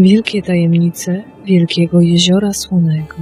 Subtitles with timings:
[0.00, 3.14] Wielkie tajemnice Wielkiego Jeziora Słonego.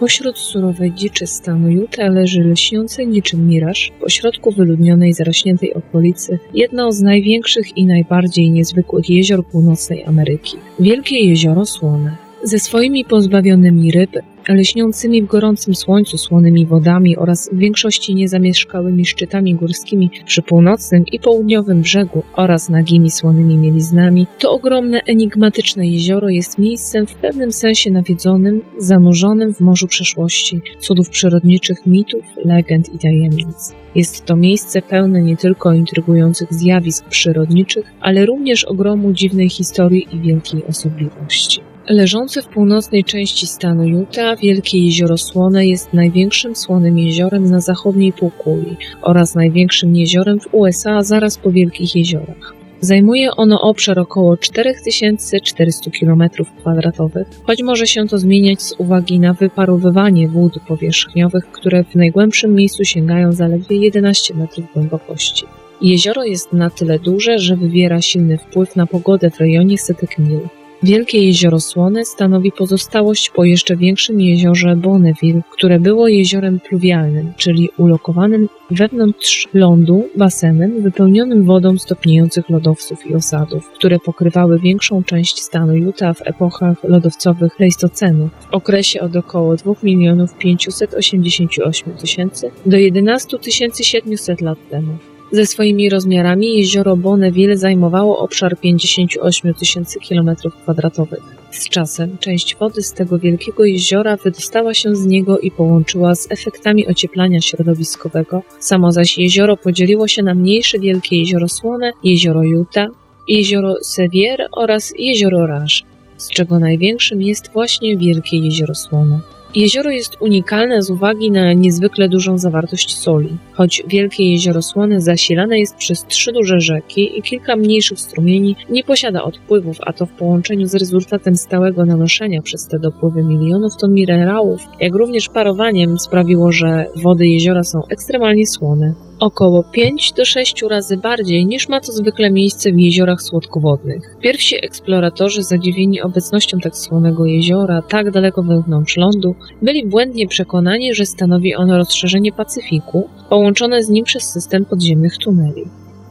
[0.00, 7.02] Pośród surowej dziczy stanu Utah leży lśniący niczym miraż, pośrodku wyludnionej, zarośniętej okolicy, jedno z
[7.02, 10.56] największych i najbardziej niezwykłych jezior północnej Ameryki.
[10.80, 12.16] Wielkie Jezioro Słone.
[12.42, 14.10] Ze swoimi pozbawionymi ryb,
[14.48, 21.20] leśniącymi w gorącym słońcu słonymi wodami oraz w większości niezamieszkałymi szczytami górskimi przy północnym i
[21.20, 27.90] południowym brzegu oraz nagimi słonymi mieliznami, to ogromne, enigmatyczne jezioro jest miejscem w pewnym sensie
[27.90, 33.74] nawiedzonym, zanurzonym w morzu przeszłości, cudów przyrodniczych, mitów, legend i tajemnic.
[33.94, 40.20] Jest to miejsce pełne nie tylko intrygujących zjawisk przyrodniczych, ale również ogromu dziwnej historii i
[40.20, 41.69] wielkiej osobliwości.
[41.90, 48.12] Leżące w północnej części stanu Utah, Wielkie Jezioro Słone jest największym słonym jeziorem na zachodniej
[48.12, 52.54] półkuli oraz największym jeziorem w USA zaraz po Wielkich Jeziorach.
[52.80, 60.28] Zajmuje ono obszar około 4400 km2, choć może się to zmieniać z uwagi na wyparowywanie
[60.28, 65.46] wód powierzchniowych, które w najgłębszym miejscu sięgają zaledwie 11 metrów głębokości.
[65.82, 70.59] Jezioro jest na tyle duże, że wywiera silny wpływ na pogodę w rejonie setek mil.
[70.82, 77.70] Wielkie Jezioro Słone stanowi pozostałość po jeszcze większym jeziorze Bonneville, które było jeziorem pluwialnym, czyli
[77.78, 85.76] ulokowanym wewnątrz lądu basenem wypełnionym wodą stopniejących lodowców i osadów, które pokrywały większą część stanu
[85.76, 93.38] Utah w epochach lodowcowych Pleistocenu w okresie od około 2 milionów 588 tysięcy do 11
[93.82, 95.09] 700 lat temu.
[95.32, 101.16] Ze swoimi rozmiarami jezioro Bonneville zajmowało obszar 58 tysięcy km2.
[101.50, 106.32] Z czasem część wody z tego wielkiego jeziora wydostała się z niego i połączyła z
[106.32, 108.42] efektami ocieplania środowiskowego.
[108.58, 112.88] Samo zaś jezioro podzieliło się na mniejsze wielkie jezioro Słone, jezioro Utah,
[113.28, 115.74] jezioro Sevier oraz jezioro Rouge,
[116.16, 119.20] z czego największym jest właśnie wielkie jezioro Słone.
[119.54, 123.38] Jezioro jest unikalne z uwagi na niezwykle dużą zawartość soli.
[123.52, 128.84] Choć wielkie jezioro Słone zasilane jest przez trzy duże rzeki i kilka mniejszych strumieni, nie
[128.84, 133.94] posiada odpływów, a to w połączeniu z rezultatem stałego nanoszenia przez te dopływy milionów ton
[133.94, 140.62] minerałów, jak również parowaniem sprawiło, że wody jeziora są ekstremalnie słone około 5 do 6
[140.62, 144.16] razy bardziej niż ma to zwykle miejsce w jeziorach słodkowodnych.
[144.20, 151.06] Pierwsi eksploratorzy zadziwieni obecnością tak słonego jeziora tak daleko wewnątrz lądu byli błędnie przekonani, że
[151.06, 155.64] stanowi ono rozszerzenie Pacyfiku połączone z nim przez system podziemnych tuneli.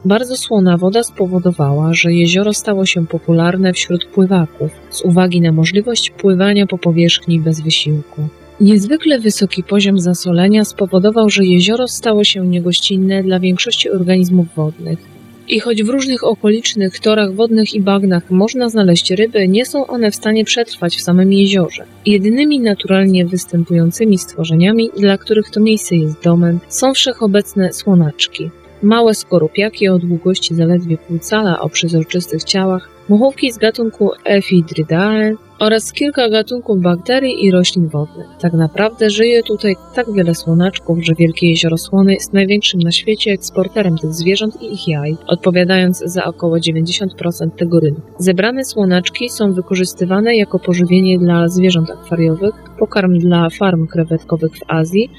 [0.04, 6.10] Bardzo słona woda spowodowała, że jezioro stało się popularne wśród pływaków z uwagi na możliwość
[6.10, 8.28] pływania po powierzchni bez wysiłku.
[8.60, 14.98] Niezwykle wysoki poziom zasolenia spowodował, że jezioro stało się niegościnne dla większości organizmów wodnych.
[15.48, 20.10] I choć w różnych okolicznych torach wodnych i bagnach można znaleźć ryby, nie są one
[20.10, 21.84] w stanie przetrwać w samym jeziorze.
[22.06, 28.50] Jedynymi naturalnie występującymi stworzeniami, dla których to miejsce jest domem, są wszechobecne słonaczki.
[28.82, 35.92] Małe skorupiaki o długości zaledwie pół cala o przezroczystych ciałach, muchówki z gatunku Ephidridae oraz
[35.92, 38.26] kilka gatunków bakterii i roślin wodnych.
[38.40, 43.32] Tak naprawdę żyje tutaj tak wiele słonaczków, że Wielkie Jezioro Słony jest największym na świecie
[43.32, 48.02] eksporterem tych zwierząt i ich jaj, odpowiadając za około 90% tego rynku.
[48.18, 55.10] Zebrane słonaczki są wykorzystywane jako pożywienie dla zwierząt akwariowych, pokarm dla farm krewetkowych w Azji,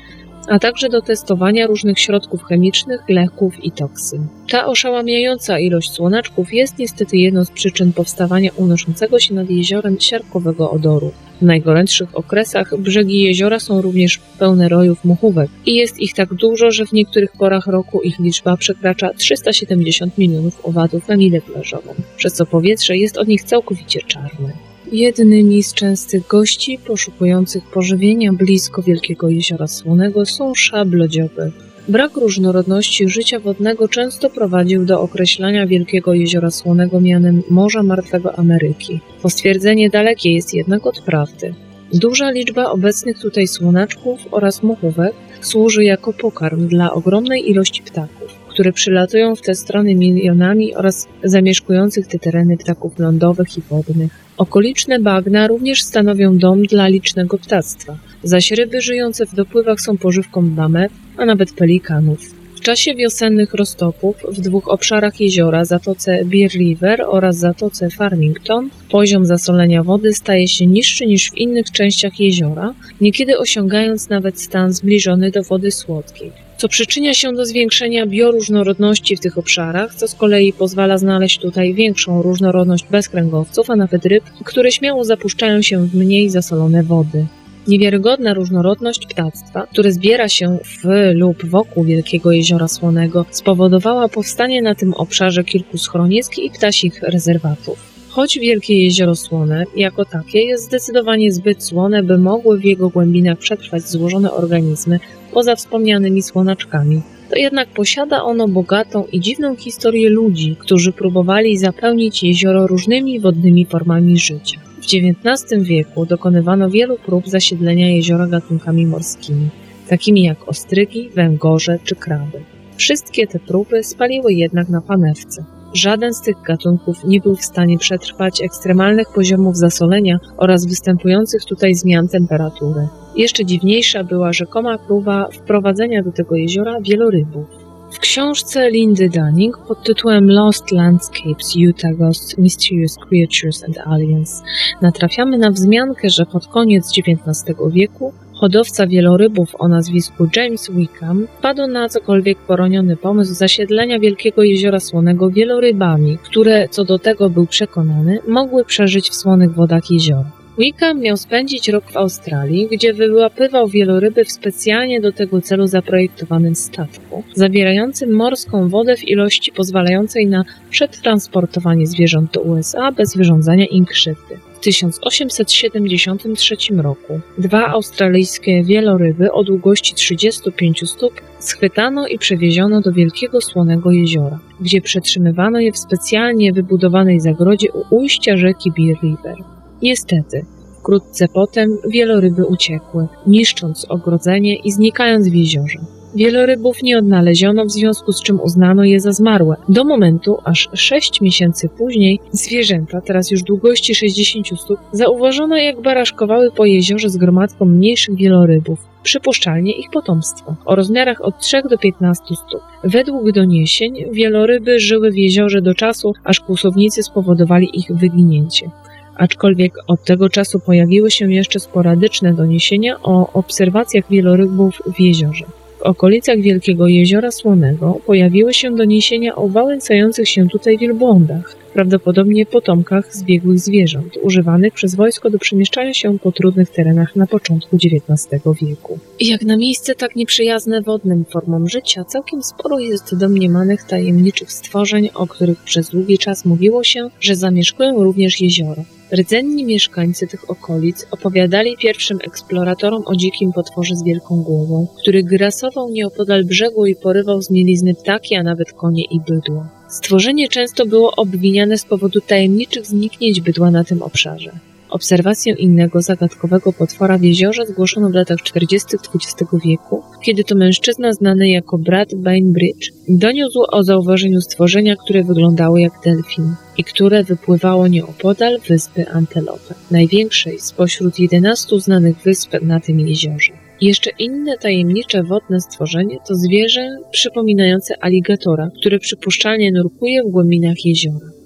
[0.52, 4.28] a także do testowania różnych środków chemicznych, leków i toksyn.
[4.50, 10.72] Ta oszałamiająca ilość słonaczków jest niestety jedną z przyczyn powstawania unoszącego się nad jeziorem siarkowego
[10.72, 11.12] odoru.
[11.42, 16.72] W najgorętszych okresach brzegi jeziora są również pełne rojów muchówek i jest ich tak dużo,
[16.72, 22.34] że w niektórych porach roku ich liczba przekracza 370 milionów owadów na milę plażową, przez
[22.34, 24.71] co powietrze jest od nich całkowicie czarne.
[24.92, 31.52] Jednymi z częstych gości poszukujących pożywienia blisko Wielkiego Jeziora Słonego są szablodzioby.
[31.88, 39.00] Brak różnorodności życia wodnego często prowadził do określania Wielkiego Jeziora Słonego mianem Morza Martwego Ameryki.
[39.22, 41.54] To stwierdzenie dalekie jest jednak od prawdy.
[41.94, 48.74] Duża liczba obecnych tutaj słonaczków oraz muchówek służy jako pokarm dla ogromnej ilości ptaków, które
[48.74, 54.12] przylatują w te strony milionami oraz zamieszkujących te tereny ptaków lądowych i wodnych.
[54.38, 60.50] Okoliczne bagna również stanowią dom dla licznego ptactwa, zaś ryby żyjące w dopływach są pożywką
[60.50, 62.41] dla a nawet pelikanów.
[62.62, 69.26] W czasie wiosennych roztopów w dwóch obszarach jeziora, Zatoce Bear River oraz Zatoce Farmington, poziom
[69.26, 75.32] zasolenia wody staje się niższy niż w innych częściach jeziora, niekiedy osiągając nawet stan zbliżony
[75.32, 80.54] do wody słodkiej co przyczynia się do zwiększenia bioróżnorodności w tych obszarach, co z kolei
[80.54, 86.30] pozwala znaleźć tutaj większą różnorodność bezkręgowców, a nawet ryb, które śmiało zapuszczają się w mniej
[86.30, 87.26] zasolone wody.
[87.68, 94.76] Niewiarygodna różnorodność ptactwa, które zbiera się w lub wokół Wielkiego Jeziora Słonego, spowodowała powstanie na
[94.76, 97.80] tym obszarze kilku schronisk i ptasich rezerwatów.
[98.10, 103.38] Choć Wielkie Jezioro Słone jako takie jest zdecydowanie zbyt słone, by mogły w jego głębinach
[103.38, 105.00] przetrwać złożone organizmy
[105.34, 112.24] poza wspomnianymi słonaczkami, to jednak posiada ono bogatą i dziwną historię ludzi, którzy próbowali zapełnić
[112.24, 114.71] jezioro różnymi wodnymi formami życia.
[114.82, 119.50] W XIX wieku dokonywano wielu prób zasiedlenia jeziora gatunkami morskimi,
[119.90, 122.44] takimi jak ostrygi, węgorze czy kraby.
[122.76, 125.46] Wszystkie te próby spaliły jednak na panewce.
[125.74, 131.76] Żaden z tych gatunków nie był w stanie przetrwać ekstremalnych poziomów zasolenia oraz występujących tutaj
[131.76, 132.88] zmian temperatury.
[133.16, 137.61] Jeszcze dziwniejsza była rzekoma próba wprowadzenia do tego jeziora wielorybów.
[137.92, 144.44] W książce Lindy Dunning pod tytułem Lost Landscapes Utah Ghost Mysterious Creatures and Aliens
[144.82, 151.68] natrafiamy na wzmiankę, że pod koniec XIX wieku hodowca wielorybów o nazwisku James Wickham wpadł
[151.68, 158.20] na cokolwiek poroniony pomysł zasiedlenia Wielkiego Jeziora Słonego wielorybami, które, co do tego był przekonany,
[158.28, 160.41] mogły przeżyć w słonych wodach jeziora.
[160.58, 166.56] Wickham miał spędzić rok w Australii, gdzie wyłapywał wieloryby w specjalnie do tego celu zaprojektowanym
[166.56, 173.86] statku, zawierającym morską wodę w ilości pozwalającej na przetransportowanie zwierząt do USA bez wyrządzania im
[173.86, 174.38] krzywdy.
[174.54, 183.42] W 1873 roku dwa australijskie wieloryby o długości 35 stóp schwytano i przewieziono do Wielkiego
[183.42, 189.61] Słonego Jeziora, gdzie przetrzymywano je w specjalnie wybudowanej zagrodzie u ujścia rzeki Bear River.
[189.82, 190.46] Niestety,
[190.80, 195.80] wkrótce potem wieloryby uciekły, niszcząc ogrodzenie i znikając w jeziorze.
[196.16, 199.56] Wielorybów nie odnaleziono, w związku z czym uznano je za zmarłe.
[199.70, 206.52] Do momentu, aż 6 miesięcy później, zwierzęta, teraz już długości 60 stóp, zauważono jak baraszkowały
[206.52, 212.24] po jeziorze z gromadką mniejszych wielorybów, przypuszczalnie ich potomstwo, o rozmiarach od 3 do 15
[212.26, 212.62] stóp.
[212.84, 218.72] Według doniesień wieloryby żyły w jeziorze do czasu, aż kłusownicy spowodowali ich wyginięcie
[219.16, 225.46] aczkolwiek od tego czasu pojawiły się jeszcze sporadyczne doniesienia o obserwacjach wielorybów w jeziorze.
[225.82, 233.16] W okolicach Wielkiego Jeziora Słonego pojawiły się doniesienia o wałęsających się tutaj wielbłądach, prawdopodobnie potomkach
[233.16, 239.00] zbiegłych zwierząt, używanych przez wojsko do przemieszczania się po trudnych terenach na początku XIX wieku.
[239.20, 245.28] Jak na miejsce tak nieprzyjazne wodnym formom życia, całkiem sporo jest domniemanych tajemniczych stworzeń, o
[245.28, 248.84] których przez długi czas mówiło się, że zamieszkują również jezioro.
[249.16, 255.90] Rdzenni mieszkańcy tych okolic opowiadali pierwszym eksploratorom o dzikim potworze z wielką głową, który grasował
[255.90, 259.66] nieopodal brzegu i porywał z mielizny ptaki, a nawet konie i bydło.
[259.90, 264.52] Stworzenie często było obwiniane z powodu tajemniczych zniknięć bydła na tym obszarze.
[264.92, 268.88] Obserwację innego zagadkowego potwora w jeziorze zgłoszono w latach 40.
[269.16, 275.78] XX wieku, kiedy to mężczyzna znany jako Brad Bainbridge doniósł o zauważeniu stworzenia, które wyglądało
[275.78, 283.00] jak delfin i które wypływało nieopodal wyspy Antelope, największej spośród 11 znanych wysp na tym
[283.00, 283.54] jeziorze.
[283.82, 291.41] Jeszcze inne tajemnicze wodne stworzenie to zwierzę przypominające aligatora, które przypuszczalnie nurkuje w głębinach jeziora.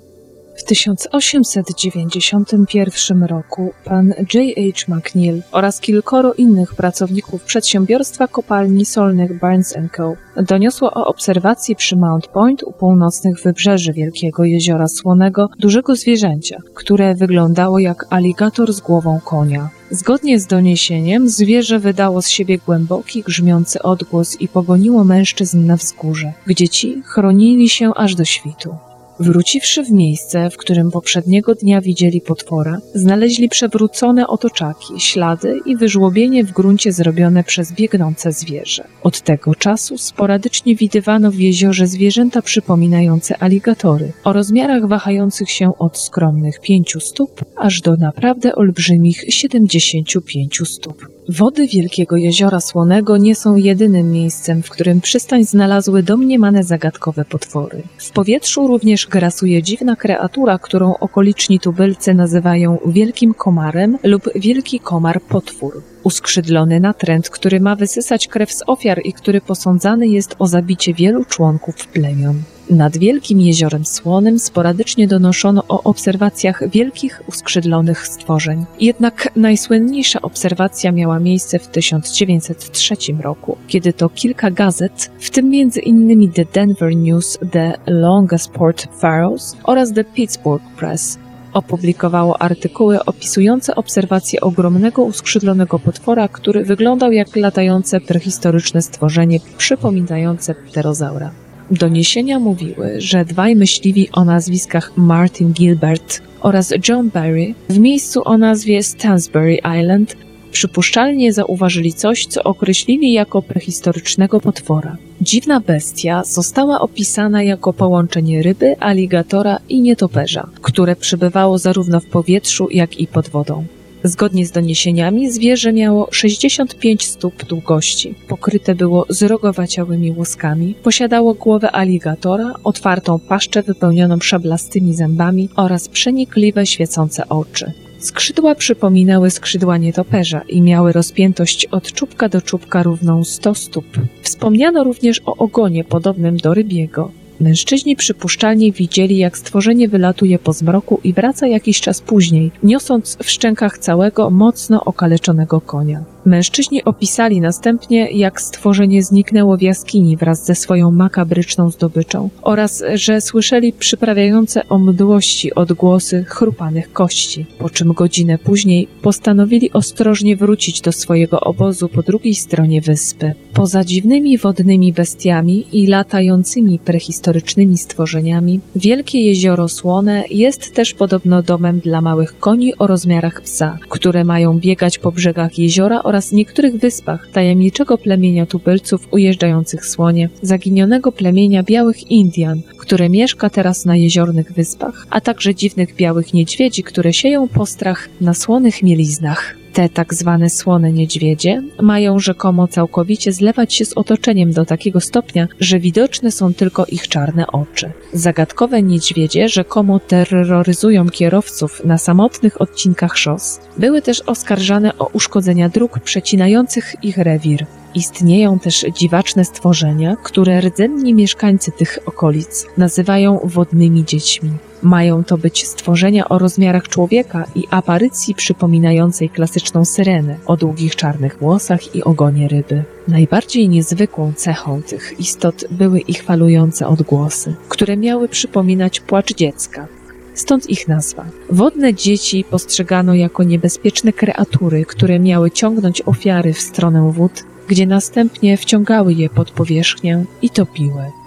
[0.57, 4.95] W 1891 roku pan J.H.
[4.95, 10.13] McNeil oraz kilkoro innych pracowników przedsiębiorstwa kopalni solnych Barnes Co.
[10.43, 17.15] doniosło o obserwacji przy Mount Point u północnych wybrzeży Wielkiego Jeziora Słonego dużego zwierzęcia, które
[17.15, 19.69] wyglądało jak aligator z głową konia.
[19.91, 26.33] Zgodnie z doniesieniem, zwierzę wydało z siebie głęboki, grzmiący odgłos i pogoniło mężczyzn na wzgórze,
[26.45, 28.75] gdzie ci chronili się aż do świtu.
[29.19, 36.43] Wróciwszy w miejsce, w którym poprzedniego dnia widzieli potwora, znaleźli przewrócone otoczaki, ślady i wyżłobienie
[36.43, 38.87] w gruncie zrobione przez biegnące zwierzę.
[39.03, 45.97] Od tego czasu sporadycznie widywano w jeziorze zwierzęta przypominające aligatory, o rozmiarach wahających się od
[45.97, 51.14] skromnych pięciu stóp aż do naprawdę olbrzymich 75 stóp.
[51.29, 57.83] Wody Wielkiego Jeziora Słonego nie są jedynym miejscem, w którym przystań znalazły domniemane zagadkowe potwory.
[57.97, 65.21] W powietrzu również grasuje dziwna kreatura, którą okoliczni tubylcy nazywają Wielkim Komarem lub Wielki Komar
[65.21, 65.83] Potwór.
[66.03, 71.25] Uskrzydlony natręt, który ma wysysać krew z ofiar i który posądzany jest o zabicie wielu
[71.25, 72.41] członków plemion.
[72.69, 78.65] Nad Wielkim Jeziorem Słonym sporadycznie donoszono o obserwacjach wielkich uskrzydlonych stworzeń.
[78.79, 85.53] Jednak najsłynniejsza obserwacja miała miejsce w 1903 roku, kiedy to kilka gazet, w tym
[85.83, 91.19] innymi The Denver News, The Longasport Pharaohs oraz The Pittsburgh Press,
[91.53, 101.44] opublikowało artykuły opisujące obserwacje ogromnego uskrzydlonego potwora, który wyglądał jak latające prehistoryczne stworzenie przypominające pterozaura.
[101.71, 108.37] Doniesienia mówiły, że dwaj myśliwi o nazwiskach Martin Gilbert oraz John Barry w miejscu o
[108.37, 110.15] nazwie Stansbury Island
[110.51, 114.97] przypuszczalnie zauważyli coś, co określili jako prehistorycznego potwora.
[115.21, 122.67] Dziwna bestia została opisana jako połączenie ryby, aligatora i nietoperza, które przebywało zarówno w powietrzu,
[122.71, 123.65] jak i pod wodą.
[124.05, 132.53] Zgodnie z doniesieniami zwierzę miało 65 stóp długości, pokryte było zrogowaciałymi łuskami, posiadało głowę aligatora,
[132.63, 137.71] otwartą paszczę wypełnioną szablastymi zębami oraz przenikliwe świecące oczy.
[137.99, 143.85] Skrzydła przypominały skrzydła nietoperza i miały rozpiętość od czubka do czubka równą 100 stóp.
[144.21, 147.11] Wspomniano również o ogonie podobnym do rybiego.
[147.39, 153.29] Mężczyźni przypuszczalnie widzieli, jak stworzenie wylatuje po zmroku i wraca jakiś czas później, niosąc w
[153.29, 156.14] szczękach całego mocno okaleczonego konia.
[156.25, 163.21] Mężczyźni opisali następnie, jak stworzenie zniknęło w jaskini wraz ze swoją makabryczną zdobyczą oraz, że
[163.21, 170.91] słyszeli przyprawiające o mdłości odgłosy chrupanych kości, po czym godzinę później postanowili ostrożnie wrócić do
[170.91, 173.33] swojego obozu po drugiej stronie wyspy.
[173.53, 181.79] Poza dziwnymi wodnymi bestiami i latającymi prehistorycznymi stworzeniami, Wielkie Jezioro Słone jest też podobno domem
[181.79, 186.75] dla małych koni o rozmiarach psa, które mają biegać po brzegach jeziora oraz oraz niektórych
[186.75, 194.51] wyspach tajemniczego plemienia tubylców ujeżdżających słonie, zaginionego plemienia białych Indian, które mieszka teraz na jeziornych
[194.51, 199.55] wyspach, a także dziwnych białych niedźwiedzi, które sieją postrach na słonych mieliznach.
[199.75, 205.47] Te tak zwane słone niedźwiedzie mają rzekomo całkowicie zlewać się z otoczeniem do takiego stopnia,
[205.59, 207.91] że widoczne są tylko ich czarne oczy.
[208.13, 213.59] Zagadkowe niedźwiedzie rzekomo terroryzują kierowców na samotnych odcinkach szos.
[213.77, 217.65] Były też oskarżane o uszkodzenia dróg przecinających ich rewir.
[217.95, 224.51] Istnieją też dziwaczne stworzenia, które rdzenni mieszkańcy tych okolic nazywają wodnymi dziećmi.
[224.85, 231.37] Mają to być stworzenia o rozmiarach człowieka i aparycji przypominającej klasyczną syrenę o długich czarnych
[231.39, 232.83] włosach i ogonie ryby.
[233.07, 239.87] Najbardziej niezwykłą cechą tych istot były ich falujące odgłosy, które miały przypominać płacz dziecka.
[240.33, 241.25] Stąd ich nazwa.
[241.49, 248.57] Wodne dzieci postrzegano jako niebezpieczne kreatury, które miały ciągnąć ofiary w stronę wód, gdzie następnie
[248.57, 251.24] wciągały je pod powierzchnię i topiły.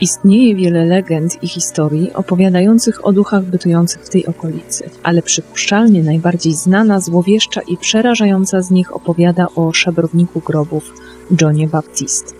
[0.00, 6.54] Istnieje wiele legend i historii opowiadających o duchach bytujących w tej okolicy, ale przypuszczalnie najbardziej
[6.54, 10.94] znana, złowieszcza i przerażająca z nich opowiada o szabrowniku grobów
[11.40, 12.34] Johnie Baptist,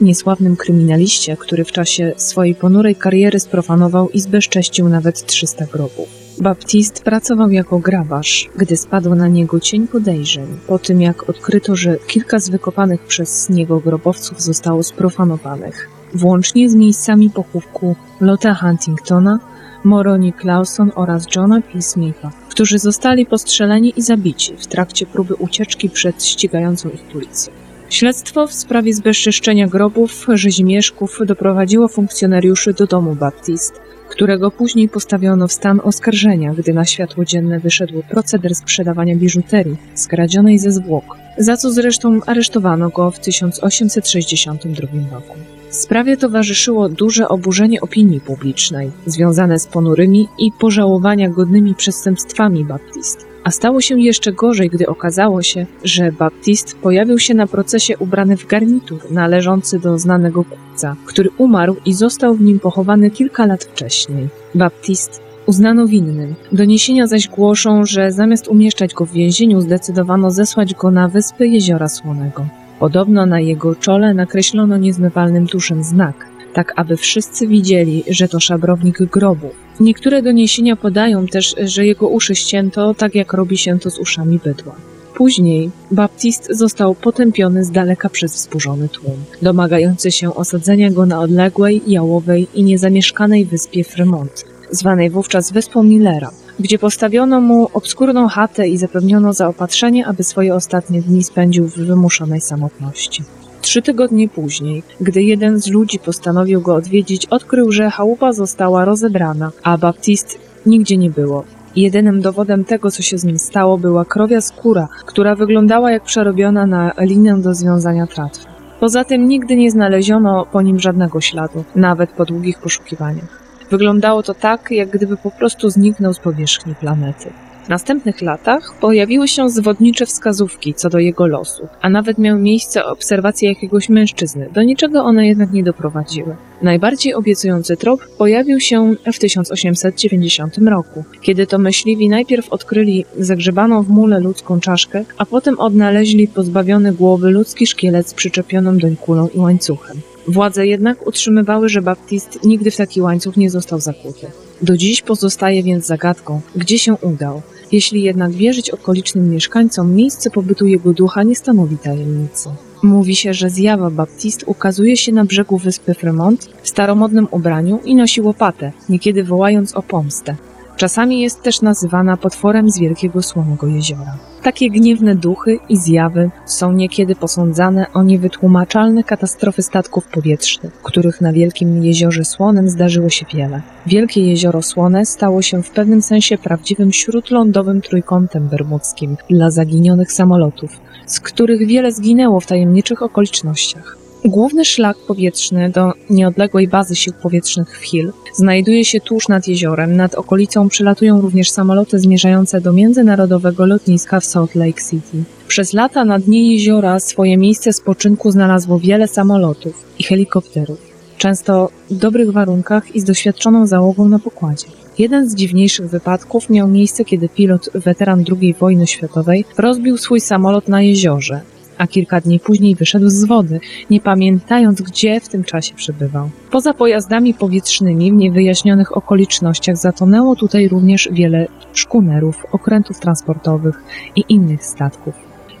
[0.00, 6.08] niesławnym kryminaliście, który w czasie swojej ponurej kariery sprofanował i zbezcześcił nawet 300 grobów.
[6.40, 11.96] Baptist pracował jako grabarz, gdy spadł na niego cień podejrzeń, po tym jak odkryto, że
[12.06, 19.38] kilka z wykopanych przez niego grobowców zostało sprofanowanych włącznie z miejscami pochówku Lotta Huntingtona,
[19.84, 21.82] Moroni Clauson oraz Johna P.
[21.82, 27.52] Smitha, którzy zostali postrzeleni i zabici w trakcie próby ucieczki przed ścigającą ich policją.
[27.90, 35.52] Śledztwo w sprawie zbezczeszczenia grobów rzezimieszków doprowadziło funkcjonariuszy do domu Baptist, którego później postawiono w
[35.52, 41.72] stan oskarżenia, gdy na światło dzienne wyszedł proceder sprzedawania biżuterii skradzionej ze zwłok, za co
[41.72, 45.55] zresztą aresztowano go w 1862 roku.
[45.76, 53.26] Sprawie towarzyszyło duże oburzenie opinii publicznej, związane z ponurymi i pożałowania godnymi przestępstwami Baptist.
[53.44, 58.36] A stało się jeszcze gorzej, gdy okazało się, że Baptist pojawił się na procesie ubrany
[58.36, 63.64] w garnitur należący do znanego kupca, który umarł i został w nim pochowany kilka lat
[63.64, 64.28] wcześniej.
[64.54, 66.34] Baptist uznano winnym.
[66.52, 71.88] Doniesienia zaś głoszą, że zamiast umieszczać go w więzieniu, zdecydowano zesłać go na wyspy Jeziora
[71.88, 72.46] Słonego.
[72.78, 79.02] Podobno na jego czole nakreślono niezmywalnym tuszem znak, tak aby wszyscy widzieli, że to szabrownik
[79.02, 79.50] grobu.
[79.80, 84.40] Niektóre doniesienia podają też, że jego uszy ścięto, tak jak robi się to z uszami
[84.44, 84.76] bydła.
[85.14, 91.82] Później Baptist został potępiony z daleka przez wzburzony tłum, domagający się osadzenia go na odległej,
[91.86, 98.76] jałowej i niezamieszkanej wyspie Fremont, zwanej wówczas Wyspą Millera, gdzie postawiono mu obskurną chatę i
[98.76, 103.22] zapewniono zaopatrzenie, aby swoje ostatnie dni spędził w wymuszonej samotności.
[103.60, 109.52] Trzy tygodnie później, gdy jeden z ludzi postanowił go odwiedzić, odkrył, że chałupa została rozebrana,
[109.62, 111.44] a Baptist nigdzie nie było.
[111.76, 116.66] Jedynym dowodem tego, co się z nim stało, była krowia skóra, która wyglądała jak przerobiona
[116.66, 118.44] na linę do związania tratw.
[118.80, 123.45] Poza tym nigdy nie znaleziono po nim żadnego śladu, nawet po długich poszukiwaniach.
[123.70, 127.30] Wyglądało to tak, jak gdyby po prostu zniknął z powierzchni planety.
[127.66, 132.84] W następnych latach pojawiły się zwodnicze wskazówki co do jego losu, a nawet miały miejsce
[132.84, 134.48] obserwacje jakiegoś mężczyzny.
[134.52, 136.36] Do niczego one jednak nie doprowadziły.
[136.62, 143.88] Najbardziej obiecujący trop pojawił się w 1890 roku, kiedy to myśliwi najpierw odkryli zagrzebaną w
[143.88, 149.38] mule ludzką czaszkę, a potem odnaleźli pozbawiony głowy ludzki szkielet z przyczepioną doń kulą i
[149.38, 150.00] łańcuchem.
[150.28, 154.26] Władze jednak utrzymywały, że Baptist nigdy w taki łańcuch nie został zakuty.
[154.62, 157.42] Do dziś pozostaje więc zagadką, gdzie się udał.
[157.72, 162.48] Jeśli jednak wierzyć okolicznym mieszkańcom, miejsce pobytu jego ducha nie stanowi tajemnicy.
[162.82, 167.94] Mówi się, że zjawa Baptist ukazuje się na brzegu wyspy Fremont w staromodnym ubraniu i
[167.94, 170.36] nosi łopatę, niekiedy wołając o pomstę.
[170.76, 174.16] Czasami jest też nazywana potworem z Wielkiego Słonego Jeziora.
[174.42, 181.32] Takie gniewne duchy i zjawy są niekiedy posądzane o niewytłumaczalne katastrofy statków powietrznych, których na
[181.32, 183.62] Wielkim Jeziorze Słonym zdarzyło się wiele.
[183.86, 190.80] Wielkie Jezioro Słone stało się w pewnym sensie prawdziwym śródlądowym trójkątem bermudzkim dla zaginionych samolotów,
[191.06, 194.05] z których wiele zginęło w tajemniczych okolicznościach.
[194.24, 199.96] Główny szlak powietrzny do nieodległej bazy sił powietrznych w Hill znajduje się tuż nad jeziorem.
[199.96, 205.24] Nad okolicą przylatują również samoloty zmierzające do międzynarodowego lotniska w Salt Lake City.
[205.48, 210.78] Przez lata na dnie jeziora swoje miejsce spoczynku znalazło wiele samolotów i helikopterów,
[211.18, 214.66] często w dobrych warunkach i z doświadczoną załogą na pokładzie.
[214.98, 220.68] Jeden z dziwniejszych wypadków miał miejsce, kiedy pilot, weteran II wojny światowej, rozbił swój samolot
[220.68, 221.40] na jeziorze
[221.78, 226.30] a kilka dni później wyszedł z wody, nie pamiętając, gdzie w tym czasie przebywał.
[226.50, 233.82] Poza pojazdami powietrznymi w niewyjaśnionych okolicznościach zatonęło tutaj również wiele szkunerów, okrętów transportowych
[234.16, 235.14] i innych statków.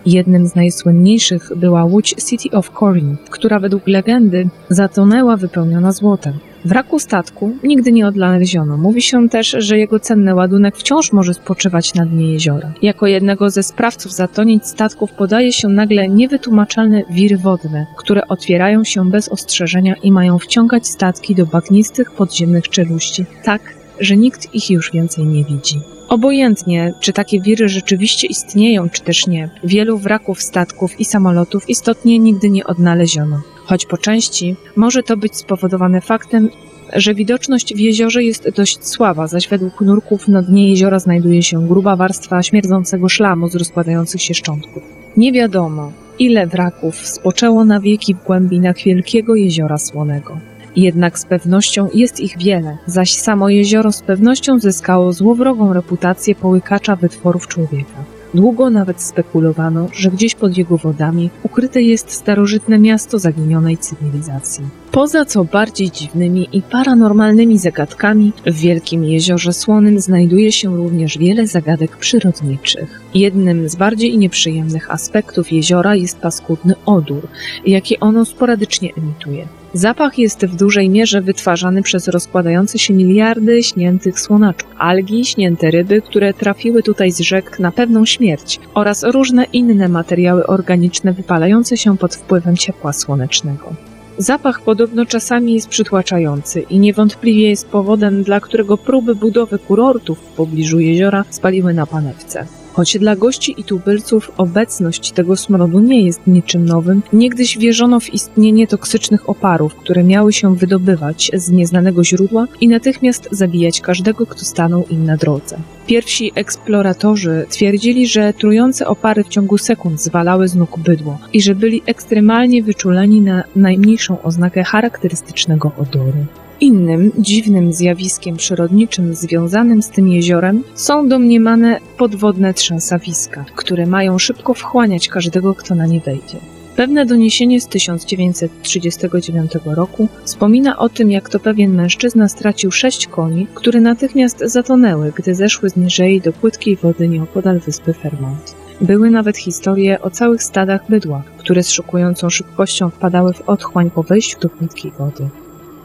[0.06, 6.38] Jednym z najsłynniejszych była łódź City of Corinth, która według legendy zatonęła wypełniona złotem.
[6.66, 8.76] Wraku statku nigdy nie odnaleziono.
[8.76, 12.72] Mówi się też, że jego cenny ładunek wciąż może spoczywać na dnie jeziora.
[12.82, 19.10] Jako jednego ze sprawców zatonięć statków podaje się nagle niewytłumaczalne wiry wodne, które otwierają się
[19.10, 24.92] bez ostrzeżenia i mają wciągać statki do bagnistych podziemnych czeluści, tak, że nikt ich już
[24.92, 25.80] więcej nie widzi.
[26.08, 32.18] Obojętnie, czy takie wiry rzeczywiście istnieją, czy też nie, wielu wraków statków i samolotów istotnie
[32.18, 33.40] nigdy nie odnaleziono.
[33.66, 36.50] Choć po części może to być spowodowane faktem,
[36.92, 41.68] że widoczność w jeziorze jest dość słaba, zaś według nurków na dnie jeziora znajduje się
[41.68, 44.82] gruba warstwa śmierdzącego szlamu z rozkładających się szczątków.
[45.16, 50.38] Nie wiadomo, ile wraków spoczęło na wieki w głębinach wielkiego jeziora Słonego.
[50.76, 56.96] Jednak z pewnością jest ich wiele, zaś samo jezioro z pewnością zyskało złowrogą reputację połykacza
[56.96, 58.15] wytworów człowieka.
[58.36, 64.64] Długo nawet spekulowano, że gdzieś pod jego wodami ukryte jest starożytne miasto zaginionej cywilizacji.
[64.92, 71.46] Poza co bardziej dziwnymi i paranormalnymi zagadkami, w Wielkim Jeziorze Słonym znajduje się również wiele
[71.46, 73.00] zagadek przyrodniczych.
[73.14, 77.28] Jednym z bardziej nieprzyjemnych aspektów jeziora jest paskudny odór,
[77.66, 79.46] jaki ono sporadycznie emituje.
[79.76, 86.02] Zapach jest w dużej mierze wytwarzany przez rozkładające się miliardy śniętych słonaczków, algi, śnięte ryby,
[86.02, 91.98] które trafiły tutaj z rzek na pewną śmierć oraz różne inne materiały organiczne wypalające się
[91.98, 93.72] pod wpływem ciepła słonecznego.
[94.18, 100.36] Zapach podobno czasami jest przytłaczający i niewątpliwie jest powodem, dla którego próby budowy kurortów w
[100.36, 102.46] pobliżu jeziora spaliły na panewce.
[102.76, 108.14] Choć dla gości i tubylców obecność tego smrodu nie jest niczym nowym, niegdyś wierzono w
[108.14, 114.44] istnienie toksycznych oparów, które miały się wydobywać z nieznanego źródła i natychmiast zabijać każdego, kto
[114.44, 115.56] stanął im na drodze.
[115.86, 121.54] Pierwsi eksploratorzy twierdzili, że trujące opary w ciągu sekund zwalały z nóg bydło i że
[121.54, 126.26] byli ekstremalnie wyczuleni na najmniejszą oznakę charakterystycznego odoru.
[126.60, 134.54] Innym dziwnym zjawiskiem przyrodniczym związanym z tym jeziorem są domniemane podwodne trzęsawiska, które mają szybko
[134.54, 136.38] wchłaniać każdego, kto na nie wejdzie.
[136.76, 143.46] Pewne doniesienie z 1939 roku wspomina o tym, jak to pewien mężczyzna stracił sześć koni,
[143.54, 148.54] które natychmiast zatonęły, gdy zeszły z niżej do płytkiej wody nieopodal wyspy Fairmont.
[148.80, 154.02] Były nawet historie o całych stadach bydła, które z szokującą szybkością wpadały w otchłań po
[154.02, 155.28] wejściu do płytkiej wody.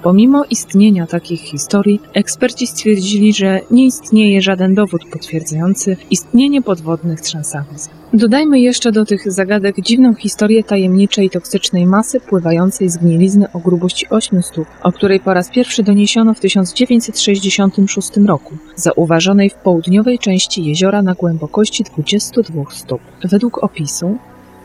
[0.04, 7.92] Pomimo istnienia takich historii, eksperci stwierdzili, że nie istnieje żaden dowód potwierdzający istnienie podwodnych trzęsawisk.
[8.14, 14.06] Dodajmy jeszcze do tych zagadek dziwną historię tajemniczej toksycznej masy pływającej z gnielizny o grubości
[14.10, 20.66] 8 stóp, o której po raz pierwszy doniesiono w 1966 roku, zauważonej w południowej części
[20.66, 23.02] jeziora na głębokości 22 stóp.
[23.24, 24.18] Według opisu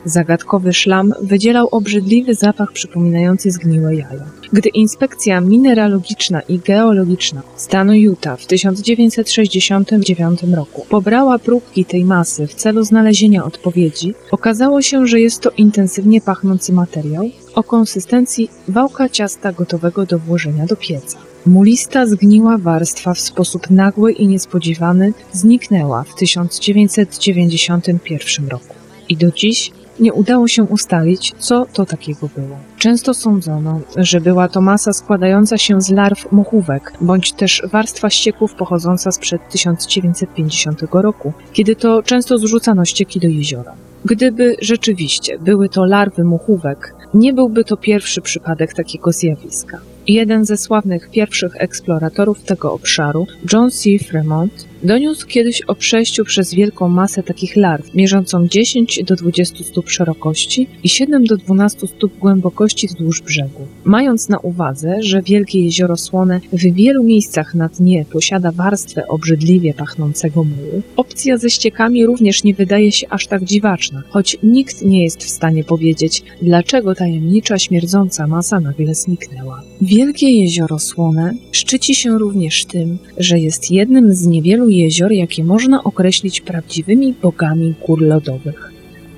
[0.06, 4.20] Zagadkowy szlam wydzielał obrzydliwy zapach przypominający zgniłe jajo.
[4.52, 12.54] Gdy inspekcja mineralogiczna i geologiczna stanu Utah w 1969 roku pobrała próbki tej masy w
[12.54, 19.52] celu znalezienia odpowiedzi, okazało się, że jest to intensywnie pachnący materiał o konsystencji wałka ciasta
[19.52, 21.18] gotowego do włożenia do pieca.
[21.46, 28.74] Mulista zgniła warstwa w sposób nagły i niespodziewany zniknęła w 1991 roku.
[29.08, 32.56] I do dziś nie udało się ustalić, co to takiego było.
[32.78, 38.54] Często sądzono, że była to masa składająca się z larw mochówek, bądź też warstwa ścieków
[38.54, 43.72] pochodząca sprzed 1950 roku, kiedy to często zrzucano ścieki do jeziora.
[44.04, 49.78] Gdyby rzeczywiście były to larwy muchówek, nie byłby to pierwszy przypadek takiego zjawiska.
[50.08, 53.90] Jeden ze sławnych pierwszych eksploratorów tego obszaru, John C.
[53.98, 59.90] Fremont, doniósł kiedyś o przejściu przez wielką masę takich larw, mierzącą 10 do 20 stóp
[59.90, 63.66] szerokości i 7 do 12 stóp głębokości wzdłuż brzegu.
[63.84, 69.74] Mając na uwadze, że wielkie jezioro Słone w wielu miejscach na dnie posiada warstwę obrzydliwie
[69.74, 75.02] pachnącego mułu, opcja ze ściekami również nie wydaje się aż tak dziwaczna, choć nikt nie
[75.02, 79.62] jest w stanie powiedzieć, dlaczego tajemnicza śmierdząca masa nagle zniknęła.
[79.96, 85.84] Wielkie jezioro Słone szczyci się również tym, że jest jednym z niewielu jezior, jakie można
[85.84, 88.72] określić prawdziwymi bogami gór lodowych.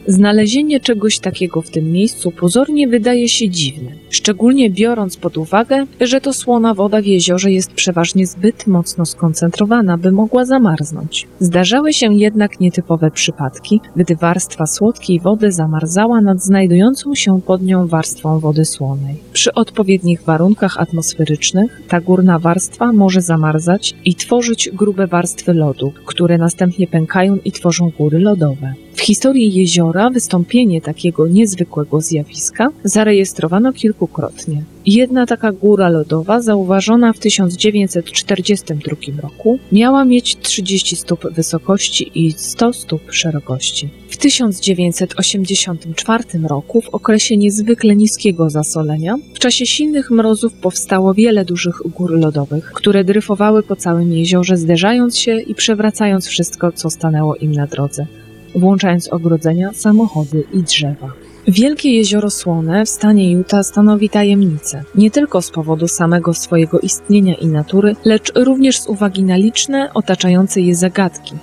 [0.07, 6.21] Znalezienie czegoś takiego w tym miejscu pozornie wydaje się dziwne, szczególnie biorąc pod uwagę, że
[6.21, 11.29] to słona woda w jeziorze jest przeważnie zbyt mocno skoncentrowana, by mogła zamarznąć.
[11.41, 17.87] Zdarzały się jednak nietypowe przypadki, gdy warstwa słodkiej wody zamarzała nad znajdującą się pod nią
[17.87, 19.17] warstwą wody słonej.
[19.33, 26.39] Przy odpowiednich warunkach atmosferycznych ta górna warstwa może zamarzać i tworzyć grube warstwy lodu, które
[26.39, 28.75] następnie pękają i tworzą góry lodowe.
[28.99, 34.63] W historii jeziora wystąpienie takiego niezwykłego zjawiska zarejestrowano kilkukrotnie.
[34.87, 42.73] Jedna taka góra lodowa, zauważona w 1942 roku, miała mieć 30 stóp wysokości i 100
[42.73, 43.89] stóp szerokości.
[44.09, 51.83] W 1984 roku, w okresie niezwykle niskiego zasolenia, w czasie silnych mrozów powstało wiele dużych
[51.85, 57.53] gór lodowych, które dryfowały po całym jeziorze, zderzając się i przewracając wszystko, co stanęło im
[57.53, 58.07] na drodze
[58.55, 61.13] włączając ogrodzenia, samochody i drzewa.
[61.51, 67.35] Wielkie jezioro Słone w stanie Utah stanowi tajemnicę, nie tylko z powodu samego swojego istnienia
[67.35, 71.35] i natury, lecz również z uwagi na liczne otaczające je zagadki.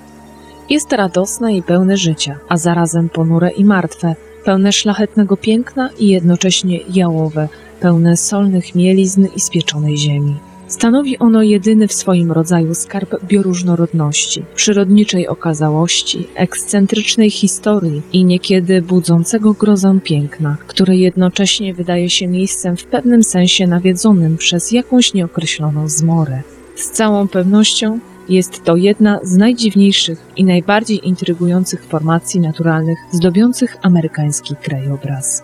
[0.69, 6.79] Jest radosne i pełne życia, a zarazem ponure i martwe, pełne szlachetnego piękna i jednocześnie
[6.93, 10.35] jałowe, pełne solnych mielizn i spieczonej ziemi.
[10.75, 19.53] Stanowi ono jedyny w swoim rodzaju skarb bioróżnorodności, przyrodniczej okazałości, ekscentrycznej historii i niekiedy budzącego
[19.53, 26.41] grozę piękna, które jednocześnie wydaje się miejscem w pewnym sensie nawiedzonym przez jakąś nieokreśloną zmorę.
[26.75, 34.55] Z całą pewnością jest to jedna z najdziwniejszych i najbardziej intrygujących formacji naturalnych zdobiących amerykański
[34.55, 35.43] krajobraz.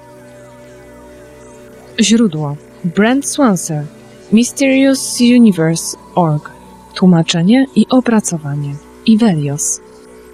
[2.00, 3.86] Źródło Brent Swanser
[4.32, 6.52] MysteriousUniverse.org
[6.96, 8.76] Tłumaczenie i opracowanie.
[9.06, 9.82] Ivelios.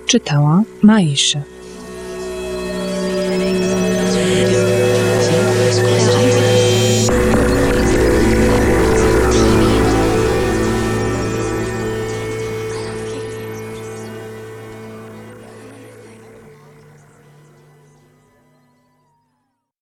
[0.06, 1.44] Czytała Maisze